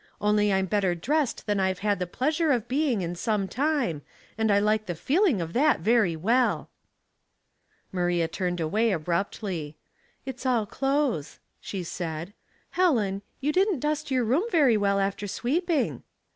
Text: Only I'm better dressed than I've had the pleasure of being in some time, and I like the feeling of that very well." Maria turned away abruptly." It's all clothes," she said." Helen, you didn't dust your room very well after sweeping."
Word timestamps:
Only 0.19 0.51
I'm 0.51 0.65
better 0.65 0.95
dressed 0.95 1.45
than 1.45 1.59
I've 1.59 1.77
had 1.85 1.99
the 1.99 2.07
pleasure 2.07 2.51
of 2.51 2.67
being 2.67 3.01
in 3.03 3.13
some 3.13 3.47
time, 3.47 4.01
and 4.35 4.49
I 4.51 4.57
like 4.57 4.87
the 4.87 4.95
feeling 4.95 5.39
of 5.39 5.53
that 5.53 5.81
very 5.81 6.15
well." 6.15 6.71
Maria 7.91 8.27
turned 8.27 8.59
away 8.59 8.91
abruptly." 8.91 9.77
It's 10.25 10.43
all 10.43 10.65
clothes," 10.65 11.37
she 11.59 11.83
said." 11.83 12.33
Helen, 12.71 13.21
you 13.41 13.51
didn't 13.51 13.79
dust 13.79 14.09
your 14.09 14.23
room 14.23 14.45
very 14.49 14.75
well 14.75 14.99
after 14.99 15.27
sweeping." 15.27 16.01